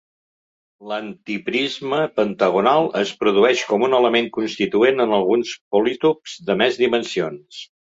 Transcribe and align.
L'antiprisme 0.91 1.99
pentagonal 2.19 2.89
es 3.03 3.13
produeix 3.21 3.63
com 3.73 3.87
un 3.89 3.97
element 3.99 4.31
constituent 4.39 5.07
en 5.07 5.15
alguns 5.21 5.55
polítops 5.77 6.37
de 6.51 6.59
més 6.65 6.83
dimensions. 6.85 7.65